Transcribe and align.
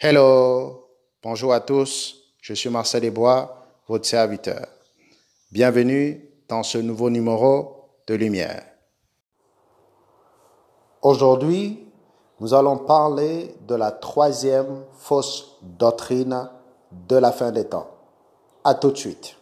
Hello, 0.00 0.90
bonjour 1.24 1.52
à 1.52 1.58
tous, 1.58 2.14
je 2.40 2.54
suis 2.54 2.70
Marcel 2.70 3.00
Desbois, 3.00 3.66
votre 3.88 4.06
serviteur. 4.06 4.64
Bienvenue 5.50 6.24
dans 6.48 6.62
ce 6.62 6.78
nouveau 6.78 7.10
numéro 7.10 7.90
de 8.06 8.14
Lumière. 8.14 8.62
Aujourd'hui, 11.02 11.84
nous 12.38 12.54
allons 12.54 12.76
parler 12.76 13.56
de 13.66 13.74
la 13.74 13.90
troisième 13.90 14.84
fausse 14.92 15.58
doctrine 15.62 16.48
de 16.92 17.16
la 17.16 17.32
fin 17.32 17.50
des 17.50 17.66
temps. 17.66 17.90
À 18.62 18.76
tout 18.76 18.92
de 18.92 18.96
suite. 18.96 19.34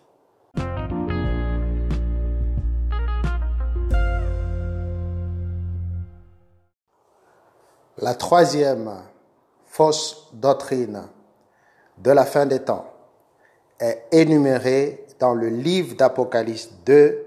La 7.98 8.14
troisième 8.14 9.02
fausse 9.76 10.28
doctrine 10.32 11.02
de 11.98 12.10
la 12.10 12.24
fin 12.24 12.46
des 12.46 12.60
temps 12.60 12.90
est 13.78 14.04
énumérée 14.10 15.04
dans 15.18 15.34
le 15.34 15.48
livre 15.50 15.94
d'Apocalypse 15.96 16.70
2 16.86 17.26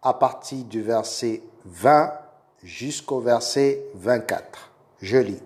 à 0.00 0.14
partir 0.14 0.64
du 0.66 0.82
verset 0.82 1.42
20 1.64 2.12
jusqu'au 2.62 3.18
verset 3.18 3.82
24. 3.94 4.70
Je 5.02 5.16
lis. 5.16 5.42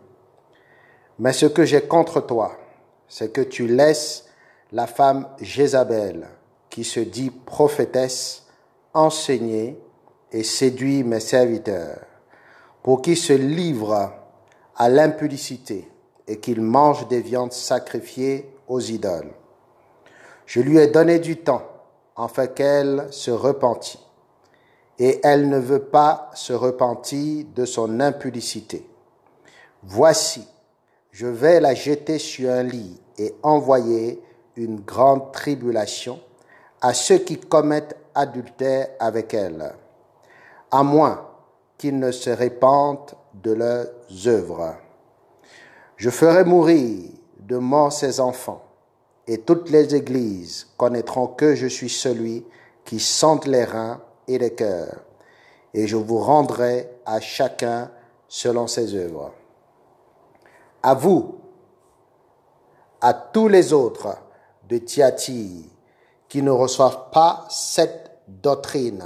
Mais 1.19 1.33
ce 1.33 1.47
que 1.47 1.65
j'ai 1.65 1.81
contre 1.81 2.21
toi, 2.21 2.53
c'est 3.09 3.33
que 3.33 3.41
tu 3.41 3.67
laisses 3.67 4.27
la 4.71 4.87
femme 4.87 5.27
Jézabel, 5.41 6.29
qui 6.69 6.85
se 6.85 7.01
dit 7.01 7.31
prophétesse, 7.31 8.43
enseigner 8.93 9.81
et 10.31 10.43
séduit 10.43 11.05
mes 11.05 11.21
serviteurs, 11.21 12.01
pour 12.83 13.01
qu'ils 13.01 13.17
se 13.17 13.33
livrent 13.33 14.13
à 14.77 14.91
l'impudicité 14.91 15.89
et 16.27 16.39
qu'il 16.39 16.61
mange 16.61 17.09
des 17.09 17.21
viandes 17.21 17.53
sacrifiées 17.53 18.51
aux 18.69 18.81
idoles. 18.81 19.33
Je 20.47 20.61
lui 20.61 20.79
ai 20.79 20.87
donné 20.89 21.19
du 21.19 21.39
temps 21.39 21.63
afin 22.17 22.47
qu'elle 22.47 23.09
se 23.11 23.31
repentit, 23.31 23.99
et 24.99 25.21
elle 25.23 25.49
ne 25.49 25.59
veut 25.59 25.85
pas 25.85 26.31
se 26.35 26.53
repentir 26.53 27.47
de 27.55 27.65
son 27.65 28.01
impudicité. 28.01 28.87
Voici, 29.83 30.47
je 31.11 31.27
vais 31.27 31.61
la 31.61 31.75
jeter 31.75 32.19
sur 32.19 32.51
un 32.51 32.63
lit 32.63 33.01
et 33.19 33.35
envoyer 33.43 34.23
une 34.57 34.81
grande 34.81 35.33
tribulation 35.33 36.21
à 36.81 36.95
ceux 36.95 37.19
qui 37.19 37.39
commettent 37.39 37.97
adultère 38.15 38.89
avec 39.01 39.35
elle, 39.35 39.75
à 40.71 40.83
moins 40.83 41.29
qu'ils 41.79 41.99
ne 41.99 42.13
se 42.13 42.31
répandent 42.31 43.15
de 43.35 43.53
leurs 43.53 43.89
œuvres. 44.27 44.77
Je 45.97 46.11
ferai 46.11 46.45
mourir 46.45 47.11
de 47.39 47.57
mort 47.57 47.93
ses 47.93 48.21
enfants, 48.21 48.63
et 49.27 49.39
toutes 49.39 49.71
les 49.71 49.95
églises 49.95 50.67
connaîtront 50.77 51.29
que 51.29 51.55
je 51.55 51.67
suis 51.67 51.89
celui 51.89 52.45
qui 52.85 53.01
sente 53.01 53.47
les 53.47 53.65
reins 53.65 54.01
et 54.29 54.39
les 54.39 54.55
cœurs, 54.55 55.01
et 55.73 55.87
je 55.87 55.97
vous 55.97 56.19
rendrai 56.19 56.91
à 57.07 57.21
chacun 57.21 57.91
selon 58.29 58.67
ses 58.67 58.95
œuvres. 58.95 59.33
À 60.83 60.95
vous, 60.95 61.37
à 63.01 63.15
tous 63.15 63.49
les 63.49 63.73
autres 63.73 64.17
de 64.69 64.79
Thyatire 64.79 65.65
qui 66.29 66.43
ne 66.43 66.51
reçoivent 66.51 67.11
pas 67.13 67.47
cette 67.51 68.19
doctrine 68.29 69.05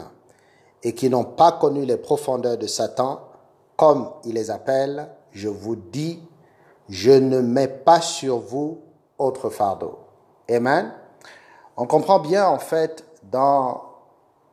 et 0.82 0.94
qui 0.94 1.10
n'ont 1.10 1.24
pas 1.24 1.52
connu 1.52 1.84
les 1.84 1.96
profondeurs 1.96 2.56
de 2.56 2.66
Satan, 2.66 3.20
comme 3.76 4.10
il 4.24 4.34
les 4.34 4.50
appelle, 4.50 5.08
je 5.32 5.48
vous 5.48 5.76
dis, 5.76 6.22
je 6.88 7.12
ne 7.12 7.40
mets 7.40 7.68
pas 7.68 8.00
sur 8.00 8.38
vous 8.38 8.80
autre 9.18 9.50
fardeau. 9.50 9.98
Amen. 10.50 10.92
On 11.76 11.86
comprend 11.86 12.18
bien 12.18 12.46
en 12.46 12.58
fait 12.58 13.04
dans 13.30 13.82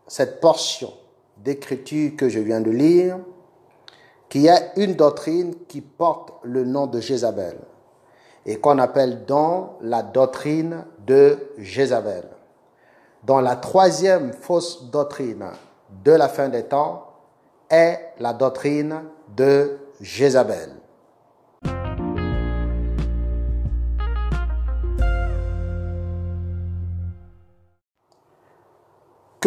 cette 0.08 0.40
portion 0.40 0.92
d'écriture 1.38 2.12
que 2.18 2.30
je 2.30 2.40
viens 2.40 2.62
de 2.62 2.72
lire 2.72 3.18
qu'il 4.30 4.42
y 4.42 4.50
a 4.50 4.78
une 4.78 4.96
doctrine 4.96 5.56
qui 5.68 5.82
porte 5.82 6.34
le 6.44 6.66
nom 6.66 6.88
de 6.88 7.00
Jézabel 7.00 7.58
et 8.46 8.60
qu'on 8.60 8.78
appelle 8.80 9.26
donc 9.26 9.72
la 9.82 10.04
doctrine 10.04 10.86
de 11.06 11.38
Jézabel. 11.58 12.26
Dans 13.24 13.42
la 13.42 13.56
troisième 13.56 14.34
fausse 14.34 14.84
doctrine 14.92 15.46
de 16.04 16.12
la 16.12 16.30
fin 16.30 16.50
des 16.50 16.64
temps 16.64 17.08
est 17.70 18.14
la 18.20 18.34
doctrine 18.34 19.04
de 19.36 19.78
Jézabel. 20.00 20.70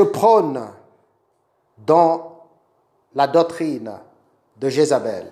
Prône 0.03 0.69
dans 1.79 2.47
la 3.15 3.27
doctrine 3.27 3.99
de 4.57 4.69
Jézabel 4.69 5.27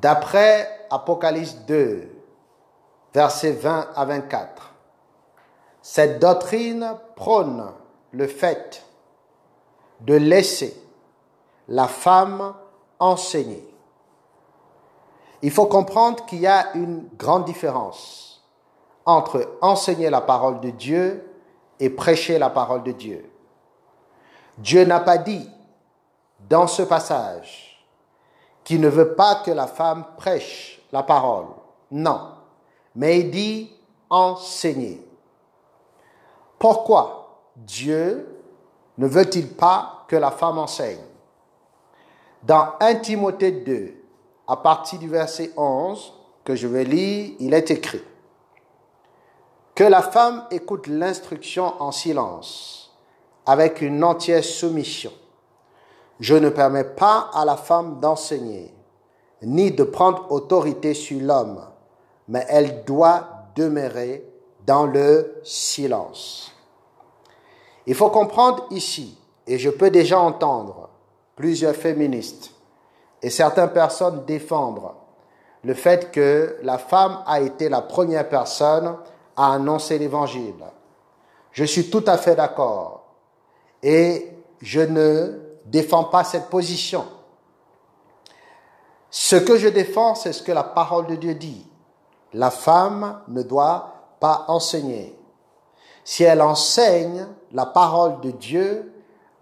D'après 0.00 0.86
Apocalypse 0.90 1.56
2, 1.66 2.08
versets 3.12 3.52
20 3.52 3.88
à 3.94 4.04
24, 4.04 4.74
cette 5.82 6.18
doctrine 6.18 6.96
prône 7.14 7.70
le 8.12 8.26
fait 8.26 8.84
de 10.00 10.14
laisser 10.14 10.76
la 11.68 11.86
femme 11.86 12.54
enseigner. 12.98 13.66
Il 15.42 15.50
faut 15.50 15.66
comprendre 15.66 16.24
qu'il 16.26 16.40
y 16.40 16.46
a 16.46 16.74
une 16.74 17.08
grande 17.16 17.44
différence 17.44 18.42
entre 19.06 19.56
enseigner 19.60 20.10
la 20.10 20.20
parole 20.22 20.60
de 20.60 20.70
Dieu 20.70 21.33
et 21.80 21.90
prêcher 21.90 22.38
la 22.38 22.50
parole 22.50 22.82
de 22.82 22.92
Dieu. 22.92 23.30
Dieu 24.58 24.84
n'a 24.84 25.00
pas 25.00 25.18
dit 25.18 25.48
dans 26.48 26.66
ce 26.66 26.82
passage 26.82 27.84
qu'il 28.62 28.80
ne 28.80 28.88
veut 28.88 29.14
pas 29.14 29.36
que 29.44 29.50
la 29.50 29.66
femme 29.66 30.04
prêche 30.16 30.80
la 30.92 31.02
parole. 31.02 31.46
Non. 31.90 32.30
Mais 32.94 33.20
il 33.20 33.30
dit 33.30 33.72
enseigner. 34.08 35.06
Pourquoi 36.58 37.42
Dieu 37.56 38.40
ne 38.96 39.06
veut-il 39.06 39.48
pas 39.48 40.04
que 40.08 40.16
la 40.16 40.30
femme 40.30 40.58
enseigne? 40.58 41.04
Dans 42.42 42.74
1 42.80 42.96
Timothée 42.96 43.52
2, 43.52 43.94
à 44.46 44.56
partir 44.56 44.98
du 44.98 45.08
verset 45.08 45.52
11, 45.56 46.12
que 46.44 46.54
je 46.54 46.66
vais 46.66 46.84
lire, 46.84 47.34
il 47.40 47.54
est 47.54 47.70
écrit 47.70 48.02
Que 49.74 49.82
la 49.82 50.02
femme 50.02 50.44
écoute 50.52 50.86
l'instruction 50.86 51.74
en 51.80 51.90
silence, 51.90 52.92
avec 53.44 53.80
une 53.80 54.04
entière 54.04 54.44
soumission. 54.44 55.10
Je 56.20 56.36
ne 56.36 56.48
permets 56.48 56.84
pas 56.84 57.28
à 57.34 57.44
la 57.44 57.56
femme 57.56 57.98
d'enseigner, 57.98 58.72
ni 59.42 59.72
de 59.72 59.82
prendre 59.82 60.30
autorité 60.30 60.94
sur 60.94 61.20
l'homme, 61.20 61.60
mais 62.28 62.46
elle 62.48 62.84
doit 62.84 63.26
demeurer 63.56 64.24
dans 64.64 64.86
le 64.86 65.40
silence. 65.42 66.52
Il 67.86 67.96
faut 67.96 68.10
comprendre 68.10 68.66
ici, 68.70 69.18
et 69.44 69.58
je 69.58 69.70
peux 69.70 69.90
déjà 69.90 70.20
entendre 70.20 70.88
plusieurs 71.34 71.74
féministes 71.74 72.52
et 73.22 73.28
certaines 73.28 73.72
personnes 73.72 74.24
défendre 74.24 74.94
le 75.64 75.74
fait 75.74 76.12
que 76.12 76.58
la 76.62 76.78
femme 76.78 77.24
a 77.26 77.40
été 77.40 77.68
la 77.68 77.80
première 77.80 78.28
personne 78.28 78.96
à 79.36 79.54
annoncer 79.54 79.98
l'évangile. 79.98 80.64
Je 81.52 81.64
suis 81.64 81.90
tout 81.90 82.04
à 82.06 82.16
fait 82.16 82.34
d'accord 82.34 83.04
et 83.82 84.32
je 84.60 84.80
ne 84.80 85.40
défends 85.66 86.04
pas 86.04 86.24
cette 86.24 86.48
position. 86.48 87.04
Ce 89.10 89.36
que 89.36 89.56
je 89.56 89.68
défends, 89.68 90.14
c'est 90.14 90.32
ce 90.32 90.42
que 90.42 90.52
la 90.52 90.64
parole 90.64 91.06
de 91.06 91.14
Dieu 91.14 91.34
dit. 91.34 91.66
La 92.32 92.50
femme 92.50 93.20
ne 93.28 93.42
doit 93.42 93.94
pas 94.18 94.44
enseigner. 94.48 95.16
Si 96.02 96.24
elle 96.24 96.42
enseigne 96.42 97.26
la 97.52 97.66
parole 97.66 98.20
de 98.20 98.32
Dieu, 98.32 98.92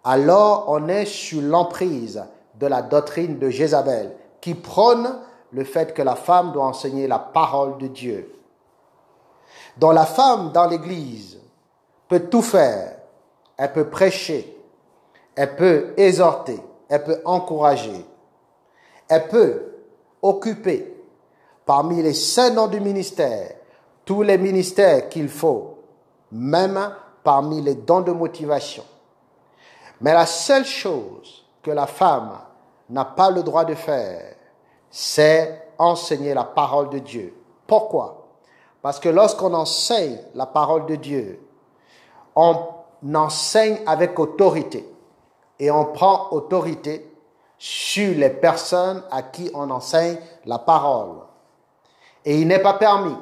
alors 0.04 0.66
on 0.68 0.88
est 0.88 1.06
sous 1.06 1.40
l'emprise 1.40 2.22
de 2.56 2.66
la 2.66 2.82
doctrine 2.82 3.38
de 3.38 3.48
Jézabel, 3.48 4.14
qui 4.40 4.54
prône 4.54 5.18
le 5.52 5.64
fait 5.64 5.94
que 5.94 6.02
la 6.02 6.16
femme 6.16 6.52
doit 6.52 6.66
enseigner 6.66 7.06
la 7.06 7.18
parole 7.18 7.78
de 7.78 7.86
Dieu. 7.86 8.41
Dont 9.76 9.92
la 9.92 10.06
femme 10.06 10.52
dans 10.52 10.66
l'Église 10.66 11.38
peut 12.08 12.28
tout 12.28 12.42
faire, 12.42 12.96
elle 13.56 13.72
peut 13.72 13.88
prêcher, 13.88 14.56
elle 15.34 15.56
peut 15.56 15.94
exhorter, 15.96 16.60
elle 16.88 17.04
peut 17.04 17.20
encourager, 17.24 18.04
elle 19.08 19.28
peut 19.28 19.62
occuper. 20.20 20.88
Parmi 21.64 22.02
les 22.02 22.14
saints 22.14 22.50
noms 22.50 22.66
du 22.66 22.80
ministère 22.80 23.52
tous 24.04 24.22
les 24.22 24.38
ministères 24.38 25.08
qu'il 25.08 25.28
faut 25.28 25.78
même 26.30 26.94
parmi 27.22 27.60
les 27.60 27.74
dons 27.74 28.00
de 28.00 28.12
motivation. 28.12 28.84
Mais 30.00 30.12
la 30.12 30.26
seule 30.26 30.64
chose 30.64 31.46
que 31.62 31.70
la 31.70 31.86
femme 31.86 32.38
n'a 32.90 33.04
pas 33.04 33.30
le 33.30 33.42
droit 33.42 33.64
de 33.64 33.74
faire, 33.74 34.34
c'est 34.90 35.68
enseigner 35.78 36.34
la 36.34 36.44
parole 36.44 36.90
de 36.90 36.98
Dieu. 36.98 37.34
Pourquoi? 37.66 38.21
Parce 38.82 38.98
que 38.98 39.08
lorsqu'on 39.08 39.54
enseigne 39.54 40.18
la 40.34 40.46
parole 40.46 40.86
de 40.86 40.96
Dieu, 40.96 41.40
on 42.34 42.56
enseigne 43.14 43.78
avec 43.86 44.18
autorité 44.18 44.86
et 45.58 45.70
on 45.70 45.86
prend 45.86 46.32
autorité 46.32 47.08
sur 47.58 48.16
les 48.16 48.30
personnes 48.30 49.04
à 49.12 49.22
qui 49.22 49.50
on 49.54 49.70
enseigne 49.70 50.18
la 50.46 50.58
parole. 50.58 51.18
Et 52.24 52.40
il 52.40 52.48
n'est 52.48 52.58
pas 52.58 52.74
permis, 52.74 53.16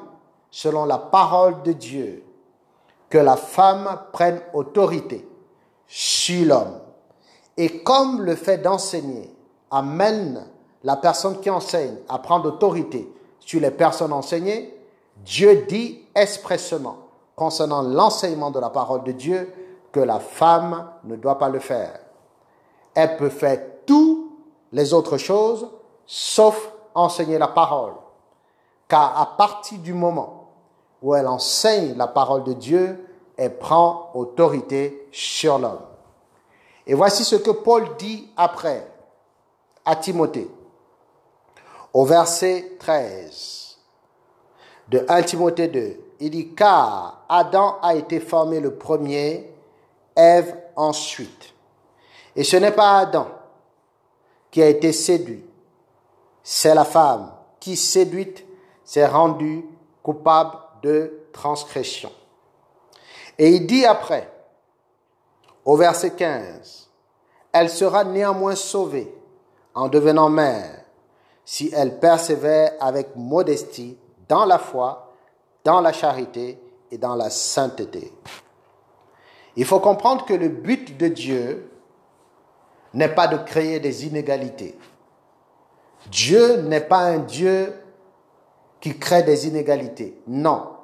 selon 0.51 0.87
la 0.87 0.97
parole 0.97 1.63
de 1.63 1.73
Dieu, 1.73 2.25
que 3.11 3.19
la 3.19 3.37
femme 3.37 4.01
prenne 4.13 4.41
autorité 4.55 5.29
sur 5.87 6.47
l'homme. 6.47 6.81
Et 7.59 7.83
comme 7.83 8.23
le 8.23 8.35
fait 8.35 8.59
d'enseigner 8.59 9.35
amène 9.71 10.47
la 10.85 10.97
personne 10.97 11.41
qui 11.41 11.51
enseigne 11.51 11.97
à 12.09 12.19
prendre 12.19 12.47
autorité 12.49 13.13
sur 13.41 13.61
les 13.61 13.71
personnes 13.71 14.13
enseignées, 14.13 14.80
Dieu 15.25 15.67
dit 15.69 16.03
expressément 16.15 16.97
concernant 17.37 17.83
l'enseignement 17.83 18.51
de 18.51 18.61
la 18.61 18.71
parole 18.71 19.05
de 19.05 19.13
Dieu 19.13 19.53
que 19.93 20.01
la 20.01 20.21
femme 20.21 20.91
ne 21.05 21.17
doit 21.17 21.39
pas 21.39 21.49
le 21.49 21.59
faire. 21.59 21.99
Elle 22.95 23.17
peut 23.17 23.31
faire 23.31 23.61
toutes 23.87 24.31
les 24.73 24.93
autres 24.93 25.17
choses 25.17 25.69
sauf 26.07 26.73
enseigner 26.95 27.39
la 27.39 27.49
parole. 27.49 27.93
Car 28.89 29.19
à 29.21 29.37
partir 29.37 29.79
du 29.79 29.95
moment 29.95 30.51
où 31.03 31.15
elle 31.15 31.29
enseigne 31.29 31.97
la 31.97 32.09
parole 32.09 32.45
de 32.45 32.53
Dieu, 32.53 33.07
elle 33.37 33.57
prend 33.59 34.11
autorité 34.15 35.09
sur 35.13 35.59
l'homme. 35.59 35.81
Et 36.87 36.95
voici 36.95 37.25
ce 37.25 37.37
que 37.37 37.51
Paul 37.51 37.97
dit 37.97 38.29
après 38.37 38.87
à 39.85 39.97
Timothée, 39.97 40.51
au 41.95 42.05
verset 42.05 42.77
13 42.79 43.70
de 44.91 45.05
1 45.09 45.23
Timothée 45.23 45.69
2. 45.69 45.97
Il 46.21 46.31
dit, 46.31 46.55
car 46.55 47.25
Adam 47.29 47.79
a 47.81 47.95
été 47.95 48.21
formé 48.21 48.61
le 48.61 48.75
premier, 48.75 49.51
Ève 50.17 50.55
ensuite. 50.77 51.55
Et 52.37 52.45
ce 52.45 52.57
n'est 52.57 52.73
pas 52.73 52.99
Adam 52.99 53.29
qui 54.51 54.61
a 54.63 54.69
été 54.69 54.93
séduit, 54.93 55.45
c'est 56.43 56.75
la 56.75 56.85
femme 56.85 57.33
qui, 57.61 57.77
séduite, 57.77 58.45
s'est 58.85 59.07
rendue 59.07 59.65
coupable 60.03 60.57
de 60.83 61.27
transgression. 61.33 62.11
Et 63.39 63.51
il 63.51 63.67
dit 63.67 63.85
après, 63.85 64.31
au 65.65 65.77
verset 65.77 66.11
15, 66.11 66.91
elle 67.53 67.71
sera 67.71 68.05
néanmoins 68.05 68.57
sauvée 68.57 69.15
en 69.75 69.89
devenant 69.89 70.29
mère 70.29 70.85
si 71.45 71.71
elle 71.73 71.99
persévère 72.01 72.73
avec 72.81 73.15
modestie 73.15 73.97
dans 74.31 74.45
la 74.45 74.59
foi, 74.59 75.13
dans 75.65 75.81
la 75.81 75.93
charité 75.93 76.57
et 76.93 76.99
dans 76.99 77.17
la 77.17 77.31
sainteté. 77.31 78.13
Il 79.57 79.65
faut 79.65 79.81
comprendre 79.81 80.25
que 80.25 80.33
le 80.33 80.49
but 80.49 80.97
de 80.97 81.09
Dieu 81.09 81.69
n'est 82.95 83.13
pas 83.13 83.27
de 83.27 83.39
créer 83.39 83.81
des 83.81 84.07
inégalités. 84.07 84.79
Dieu 86.07 86.63
n'est 86.63 86.81
pas 86.81 87.01
un 87.01 87.19
Dieu 87.19 87.75
qui 88.81 88.97
crée 88.97 89.25
des 89.25 89.49
inégalités. 89.49 90.23
Non. 90.29 90.77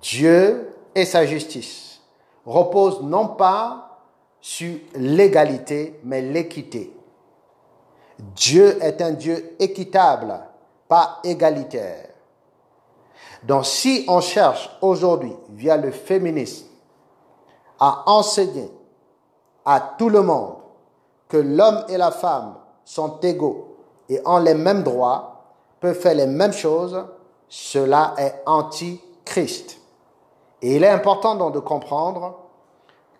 Dieu 0.00 0.74
et 0.94 1.04
sa 1.04 1.26
justice 1.26 2.00
reposent 2.46 3.02
non 3.02 3.28
pas 3.28 4.00
sur 4.40 4.78
l'égalité, 4.94 6.00
mais 6.04 6.22
l'équité. 6.22 6.90
Dieu 8.18 8.82
est 8.82 9.02
un 9.02 9.10
Dieu 9.10 9.54
équitable, 9.58 10.40
pas 10.88 11.20
égalitaire. 11.22 12.15
Donc 13.42 13.66
si 13.66 14.04
on 14.08 14.20
cherche 14.20 14.70
aujourd'hui, 14.80 15.34
via 15.50 15.76
le 15.76 15.90
féminisme, 15.90 16.66
à 17.78 18.04
enseigner 18.06 18.70
à 19.64 19.80
tout 19.98 20.08
le 20.08 20.22
monde 20.22 20.56
que 21.28 21.36
l'homme 21.36 21.84
et 21.88 21.96
la 21.96 22.10
femme 22.10 22.54
sont 22.84 23.20
égaux 23.20 23.76
et 24.08 24.20
ont 24.24 24.38
les 24.38 24.54
mêmes 24.54 24.82
droits, 24.82 25.44
peuvent 25.80 25.98
faire 25.98 26.14
les 26.14 26.26
mêmes 26.26 26.52
choses, 26.52 27.04
cela 27.48 28.14
est 28.16 28.42
anti-Christ. 28.46 29.78
Et 30.62 30.76
il 30.76 30.84
est 30.84 30.88
important 30.88 31.34
donc 31.34 31.54
de 31.54 31.58
comprendre 31.58 32.34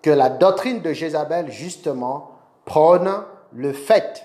que 0.00 0.10
la 0.10 0.30
doctrine 0.30 0.80
de 0.80 0.92
Jézabel, 0.92 1.50
justement, 1.50 2.30
prône 2.64 3.10
le 3.52 3.72
fait 3.72 4.24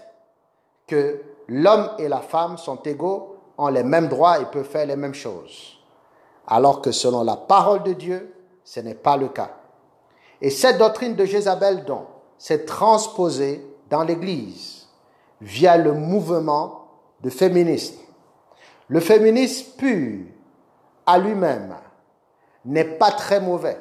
que 0.88 1.21
l'homme 1.47 1.89
et 1.97 2.07
la 2.07 2.19
femme 2.19 2.57
sont 2.57 2.77
égaux, 2.83 3.35
ont 3.57 3.67
les 3.67 3.83
mêmes 3.83 4.07
droits 4.07 4.39
et 4.39 4.45
peuvent 4.45 4.67
faire 4.67 4.85
les 4.85 4.95
mêmes 4.95 5.13
choses. 5.13 5.81
Alors 6.47 6.81
que 6.81 6.91
selon 6.91 7.23
la 7.23 7.38
parole 7.38 7.83
de 7.83 7.93
Dieu, 7.93 8.33
ce 8.63 8.79
n'est 8.79 8.95
pas 8.95 9.17
le 9.17 9.29
cas. 9.29 9.51
Et 10.41 10.49
cette 10.49 10.77
doctrine 10.77 11.15
de 11.15 11.25
Jézabel, 11.25 11.85
donc, 11.85 12.05
s'est 12.38 12.65
transposée 12.65 13.63
dans 13.89 14.03
l'Église 14.03 14.88
via 15.39 15.77
le 15.77 15.93
mouvement 15.93 16.88
de 17.21 17.29
féminisme. 17.29 17.97
Le 18.88 18.99
féminisme 18.99 19.73
pur 19.77 20.25
à 21.05 21.17
lui-même 21.17 21.75
n'est 22.65 22.85
pas 22.85 23.11
très 23.11 23.39
mauvais. 23.39 23.79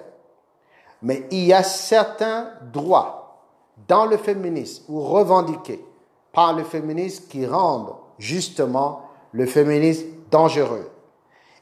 Mais 1.03 1.27
il 1.31 1.47
y 1.47 1.53
a 1.53 1.63
certains 1.63 2.51
droits 2.73 3.47
dans 3.89 4.05
le 4.05 4.19
féminisme 4.19 4.85
ou 4.89 5.01
revendiqués 5.01 5.85
par 6.33 6.53
le 6.53 6.65
féminisme 6.65 7.25
qui 7.29 7.47
rendent 7.47 7.95
justement 8.19 9.03
le 9.33 9.47
féminisme 9.47 10.07
dangereux 10.31 10.91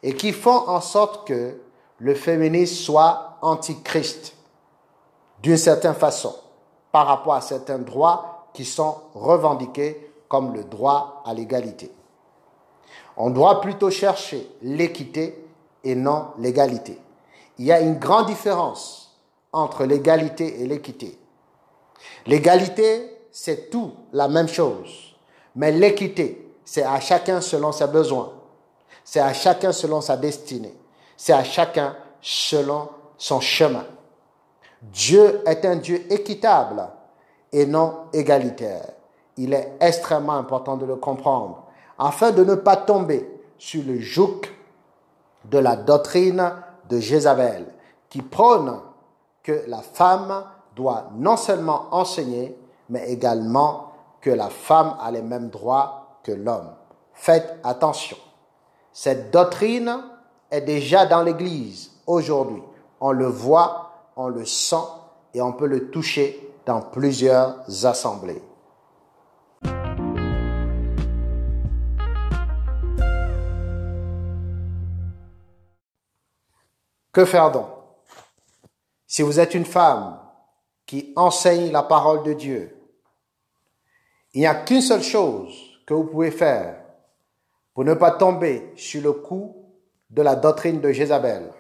et 0.03 0.15
qui 0.15 0.33
font 0.33 0.69
en 0.69 0.81
sorte 0.81 1.27
que 1.27 1.61
le 1.99 2.15
féminisme 2.15 2.75
soit 2.75 3.39
antichrist 3.43 4.35
d'une 5.43 5.57
certaine 5.57 5.95
façon 5.95 6.35
par 6.93 7.07
rapport 7.07 7.35
à 7.35 7.41
certains 7.41 7.79
droits 7.79 8.49
qui 8.53 8.65
sont 8.65 8.97
revendiqués 9.15 10.13
comme 10.29 10.55
le 10.55 10.65
droit 10.65 11.23
à 11.27 11.35
l'égalité. 11.35 11.93
On 13.17 13.31
doit 13.31 13.61
plutôt 13.61 13.91
chercher 13.91 14.49
l'équité 14.63 15.45
et 15.85 15.95
non 15.95 16.29
l'égalité 16.39 17.01
il 17.59 17.67
y 17.67 17.73
a 17.73 17.81
une 17.81 17.99
grande 17.99 18.27
différence 18.27 19.17
entre 19.53 19.85
l'égalité 19.85 20.63
et 20.63 20.67
l'équité. 20.67 21.19
L'égalité, 22.27 23.19
c'est 23.33 23.71
tout 23.71 23.93
la 24.13 24.29
même 24.29 24.49
chose. 24.49 25.17
Mais 25.57 25.73
l'équité, 25.73 26.55
c'est 26.65 26.85
à 26.85 27.01
chacun 27.01 27.41
selon 27.41 27.73
ses 27.73 27.89
besoins. 27.89 28.33
C'est 29.11 29.21
à 29.21 29.33
chacun 29.33 29.73
selon 29.73 30.03
sa 30.03 30.19
destinée. 30.19 30.79
C'est 31.17 31.33
à 31.33 31.43
chacun 31.43 31.97
selon 32.21 32.91
son 33.17 33.41
chemin. 33.41 33.87
Dieu 34.83 35.41
est 35.47 35.65
un 35.65 35.77
Dieu 35.77 36.13
équitable 36.13 36.87
et 37.51 37.65
non 37.65 38.01
égalitaire. 38.13 38.85
Il 39.39 39.55
est 39.55 39.79
extrêmement 39.81 40.35
important 40.35 40.77
de 40.77 40.85
le 40.85 40.97
comprendre 40.97 41.65
afin 41.99 42.33
de 42.33 42.45
ne 42.45 42.55
pas 42.55 42.77
tomber 42.77 43.27
sur 43.57 43.83
le 43.83 43.99
joug 43.99 44.43
de 45.47 45.57
la 45.57 45.77
doctrine 45.77 46.53
de 46.91 47.01
Jézabel, 47.01 47.65
qui 48.11 48.21
prône 48.21 48.79
que 49.43 49.65
la 49.69 49.81
femme 49.81 50.45
doit 50.77 51.09
non 51.15 51.39
seulement 51.39 51.87
enseigner, 51.93 52.59
mais 52.91 53.11
également 53.11 53.91
que 54.21 54.29
la 54.29 54.51
femme 54.51 54.99
a 55.01 55.11
les 55.11 55.23
mêmes 55.23 55.49
droits 55.49 56.19
que 56.23 56.33
l'homme. 56.33 56.75
Faites 57.15 57.57
attention. 57.65 58.19
Cette 58.93 59.31
doctrine 59.31 60.03
est 60.51 60.63
déjà 60.63 61.07
dans 61.07 61.23
l'Église 61.23 61.91
aujourd'hui. 62.07 62.63
On 63.01 63.13
le 63.13 63.27
voit, 63.27 64.11
on 64.17 64.29
le 64.29 64.45
sent 64.45 64.77
et 65.35 65.41
on 65.41 65.53
peut 65.53 65.67
le 65.67 65.91
toucher 65.91 66.53
dans 66.67 66.81
plusieurs 66.81 67.87
assemblées. 67.87 68.43
Que 77.13 77.25
faire 77.25 77.51
donc? 77.51 77.67
Si 79.07 79.23
vous 79.23 79.41
êtes 79.41 79.55
une 79.55 79.65
femme 79.65 80.21
qui 80.87 81.13
enseigne 81.17 81.73
la 81.73 81.83
parole 81.83 82.23
de 82.23 82.33
Dieu, 82.33 82.77
il 84.35 84.41
n'y 84.41 84.47
a 84.47 84.55
qu'une 84.55 84.83
seule 84.83 85.03
chose 85.03 85.55
que 85.87 85.95
vous 85.95 86.05
pouvez 86.05 86.31
faire 86.31 86.85
pour 87.79 87.85
ne 87.85 87.95
pas 87.95 88.11
tomber 88.11 88.73
sur 88.75 89.01
le 89.01 89.13
coup 89.13 89.55
de 90.11 90.21
la 90.21 90.35
doctrine 90.35 90.81
de 90.81 90.91
Jézabel. 90.91 91.53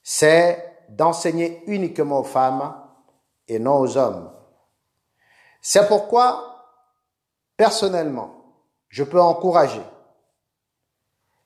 C'est 0.00 0.78
d'enseigner 0.90 1.60
uniquement 1.66 2.20
aux 2.20 2.22
femmes 2.22 2.80
et 3.48 3.58
non 3.58 3.80
aux 3.80 3.96
hommes. 3.96 4.32
C'est 5.60 5.88
pourquoi, 5.88 6.62
personnellement, 7.56 8.30
je 8.86 9.02
peux 9.02 9.20
encourager 9.20 9.82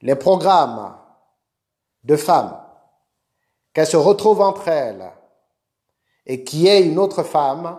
les 0.03 0.17
programmes 0.17 0.95
de 2.05 2.17
femmes 2.17 2.61
qu'elles 3.73 3.87
se 3.87 3.97
retrouvent 3.97 4.43
entre 4.43 4.69
elles 4.69 5.11
et 6.27 6.45
qu'il 6.45 6.61
y 6.61 6.69
ait 6.69 6.87
une 6.87 6.99
autre 6.99 7.23
femme 7.23 7.79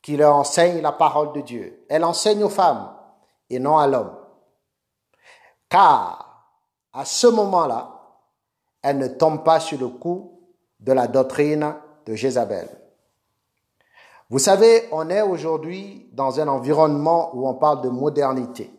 qui 0.00 0.16
leur 0.16 0.34
enseigne 0.34 0.80
la 0.80 0.92
parole 0.92 1.34
de 1.34 1.42
Dieu. 1.42 1.84
Elle 1.90 2.04
enseigne 2.04 2.42
aux 2.42 2.48
femmes 2.48 2.96
et 3.50 3.58
non 3.58 3.76
à 3.76 3.86
l'homme. 3.86 4.19
Car 5.70 6.30
à 6.92 7.04
ce 7.04 7.28
moment-là, 7.28 8.00
elle 8.82 8.98
ne 8.98 9.06
tombe 9.06 9.44
pas 9.44 9.60
sur 9.60 9.78
le 9.78 9.88
coup 9.88 10.40
de 10.80 10.92
la 10.92 11.06
doctrine 11.06 11.74
de 12.06 12.14
Jézabel. 12.14 12.68
Vous 14.28 14.38
savez, 14.38 14.88
on 14.90 15.08
est 15.10 15.22
aujourd'hui 15.22 16.08
dans 16.12 16.40
un 16.40 16.48
environnement 16.48 17.34
où 17.34 17.48
on 17.48 17.54
parle 17.54 17.82
de 17.82 17.88
modernité. 17.88 18.70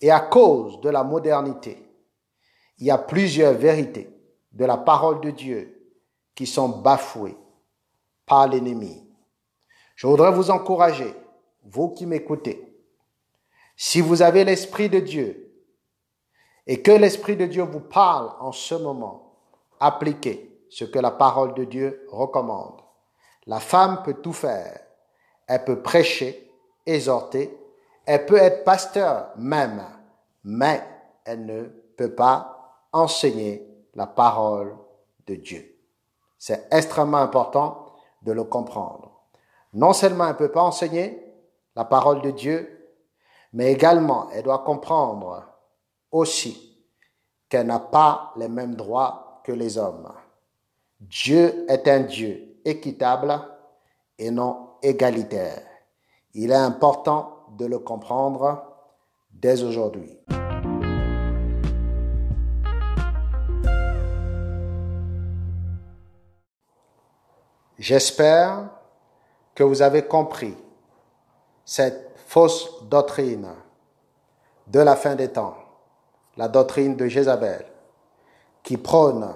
Et 0.00 0.10
à 0.10 0.20
cause 0.20 0.80
de 0.80 0.90
la 0.90 1.04
modernité, 1.04 1.84
il 2.78 2.86
y 2.86 2.90
a 2.90 2.98
plusieurs 2.98 3.54
vérités 3.54 4.10
de 4.52 4.64
la 4.64 4.76
parole 4.76 5.20
de 5.20 5.30
Dieu 5.30 5.92
qui 6.34 6.46
sont 6.46 6.68
bafouées 6.68 7.36
par 8.26 8.48
l'ennemi. 8.48 9.04
Je 9.96 10.06
voudrais 10.06 10.32
vous 10.32 10.50
encourager, 10.50 11.14
vous 11.64 11.90
qui 11.90 12.06
m'écoutez, 12.06 12.64
si 13.76 14.00
vous 14.00 14.22
avez 14.22 14.44
l'Esprit 14.44 14.88
de 14.88 15.00
Dieu 15.00 15.47
et 16.68 16.82
que 16.82 16.92
l'Esprit 16.92 17.36
de 17.36 17.46
Dieu 17.46 17.62
vous 17.62 17.80
parle 17.80 18.30
en 18.40 18.52
ce 18.52 18.74
moment, 18.74 19.32
appliquez 19.80 20.66
ce 20.68 20.84
que 20.84 20.98
la 20.98 21.10
parole 21.10 21.54
de 21.54 21.64
Dieu 21.64 22.06
recommande. 22.10 22.82
La 23.46 23.58
femme 23.58 24.02
peut 24.04 24.20
tout 24.22 24.34
faire. 24.34 24.78
Elle 25.46 25.64
peut 25.64 25.80
prêcher, 25.80 26.52
exhorter, 26.84 27.58
elle 28.04 28.26
peut 28.26 28.36
être 28.36 28.64
pasteur 28.64 29.30
même, 29.36 29.82
mais 30.44 30.82
elle 31.24 31.46
ne 31.46 31.64
peut 31.96 32.14
pas 32.14 32.84
enseigner 32.92 33.66
la 33.94 34.06
parole 34.06 34.76
de 35.26 35.36
Dieu. 35.36 35.74
C'est 36.38 36.68
extrêmement 36.70 37.18
important 37.18 37.86
de 38.22 38.32
le 38.32 38.44
comprendre. 38.44 39.10
Non 39.72 39.94
seulement 39.94 40.24
elle 40.24 40.32
ne 40.32 40.38
peut 40.38 40.52
pas 40.52 40.62
enseigner 40.62 41.34
la 41.74 41.86
parole 41.86 42.20
de 42.20 42.30
Dieu, 42.30 42.90
mais 43.54 43.72
également 43.72 44.28
elle 44.32 44.42
doit 44.42 44.58
comprendre 44.58 45.47
aussi 46.10 46.76
qu'elle 47.48 47.66
n'a 47.66 47.78
pas 47.78 48.32
les 48.36 48.48
mêmes 48.48 48.74
droits 48.74 49.40
que 49.44 49.52
les 49.52 49.78
hommes. 49.78 50.12
Dieu 51.00 51.64
est 51.68 51.86
un 51.88 52.00
Dieu 52.00 52.60
équitable 52.64 53.40
et 54.18 54.30
non 54.30 54.70
égalitaire. 54.82 55.62
Il 56.34 56.50
est 56.50 56.54
important 56.54 57.46
de 57.56 57.66
le 57.66 57.78
comprendre 57.78 58.64
dès 59.30 59.62
aujourd'hui. 59.62 60.18
J'espère 67.78 68.70
que 69.54 69.62
vous 69.62 69.82
avez 69.82 70.02
compris 70.02 70.56
cette 71.64 72.18
fausse 72.26 72.84
doctrine 72.88 73.48
de 74.66 74.80
la 74.80 74.96
fin 74.96 75.14
des 75.14 75.28
temps, 75.28 75.56
la 76.38 76.48
doctrine 76.48 76.96
de 76.96 77.06
Jézabel, 77.08 77.66
qui 78.62 78.76
prône 78.76 79.34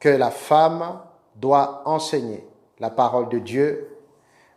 que 0.00 0.08
la 0.08 0.30
femme 0.30 1.00
doit 1.36 1.82
enseigner 1.84 2.48
la 2.78 2.90
parole 2.90 3.28
de 3.28 3.38
Dieu, 3.38 3.96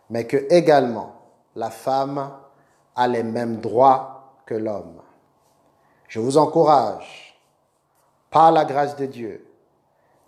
mais 0.08 0.26
que 0.26 0.46
également 0.50 1.14
la 1.54 1.70
femme 1.70 2.32
a 2.96 3.06
les 3.06 3.22
mêmes 3.22 3.58
droits 3.58 4.32
que 4.46 4.54
l'homme. 4.54 5.00
Je 6.08 6.20
vous 6.20 6.38
encourage, 6.38 7.38
par 8.30 8.50
la 8.50 8.64
grâce 8.64 8.96
de 8.96 9.06
Dieu, 9.06 9.46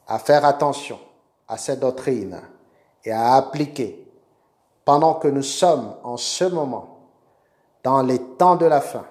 à 0.06 0.18
faire 0.18 0.44
attention 0.44 0.98
à 1.48 1.56
cette 1.56 1.80
doctrine 1.80 2.40
et 3.02 3.12
à 3.12 3.34
appliquer 3.34 4.06
pendant 4.84 5.14
que 5.14 5.28
nous 5.28 5.42
sommes 5.42 5.94
en 6.02 6.18
ce 6.18 6.44
moment 6.44 6.98
dans 7.82 8.02
les 8.02 8.18
temps 8.18 8.56
de 8.56 8.66
la 8.66 8.82
fin 8.82 9.06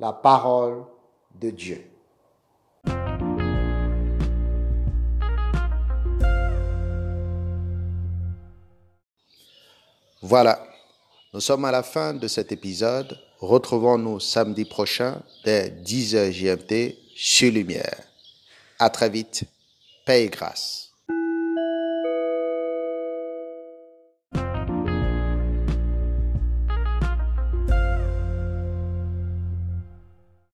la 0.00 0.12
parole 0.12 0.84
de 1.40 1.50
Dieu. 1.50 1.84
Voilà, 10.22 10.66
nous 11.34 11.40
sommes 11.40 11.64
à 11.66 11.70
la 11.70 11.82
fin 11.82 12.14
de 12.14 12.26
cet 12.26 12.50
épisode. 12.50 13.18
Retrouvons-nous 13.38 14.18
samedi 14.18 14.64
prochain 14.64 15.22
dès 15.44 15.68
10h 15.68 16.32
GMT 16.32 16.96
sur 17.14 17.52
Lumière. 17.52 18.02
À 18.78 18.90
très 18.90 19.10
vite. 19.10 19.44
Paix 20.04 20.24
et 20.24 20.28
grâce. 20.28 20.85